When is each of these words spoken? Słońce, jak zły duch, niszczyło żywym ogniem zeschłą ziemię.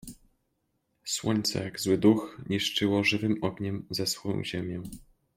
Słońce, 1.05 1.63
jak 1.63 1.79
zły 1.79 1.97
duch, 1.97 2.39
niszczyło 2.49 3.03
żywym 3.03 3.35
ogniem 3.41 3.85
zeschłą 3.89 4.43
ziemię. 4.43 4.83